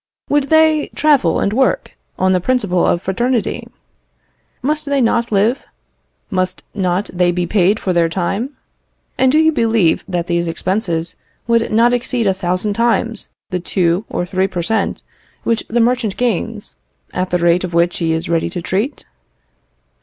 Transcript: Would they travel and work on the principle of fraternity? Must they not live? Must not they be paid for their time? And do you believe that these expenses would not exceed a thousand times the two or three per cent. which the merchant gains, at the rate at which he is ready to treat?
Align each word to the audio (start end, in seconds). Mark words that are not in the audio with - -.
Would 0.31 0.45
they 0.45 0.87
travel 0.95 1.39
and 1.39 1.53
work 1.53 1.91
on 2.17 2.33
the 2.33 2.41
principle 2.41 2.83
of 2.87 3.03
fraternity? 3.03 3.67
Must 4.63 4.83
they 4.87 4.99
not 4.99 5.31
live? 5.31 5.61
Must 6.31 6.63
not 6.73 7.11
they 7.13 7.31
be 7.31 7.45
paid 7.45 7.79
for 7.79 7.93
their 7.93 8.09
time? 8.09 8.57
And 9.19 9.31
do 9.31 9.37
you 9.37 9.51
believe 9.51 10.03
that 10.07 10.25
these 10.25 10.47
expenses 10.47 11.17
would 11.45 11.71
not 11.71 11.93
exceed 11.93 12.25
a 12.25 12.33
thousand 12.33 12.73
times 12.73 13.29
the 13.51 13.59
two 13.59 14.03
or 14.09 14.25
three 14.25 14.47
per 14.47 14.63
cent. 14.63 15.03
which 15.43 15.65
the 15.67 15.79
merchant 15.79 16.17
gains, 16.17 16.75
at 17.13 17.29
the 17.29 17.37
rate 17.37 17.63
at 17.63 17.71
which 17.71 17.99
he 17.99 18.11
is 18.11 18.27
ready 18.27 18.49
to 18.49 18.59
treat? 18.63 19.05